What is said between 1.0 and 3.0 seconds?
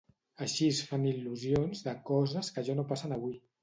il·lusions de coses que ja no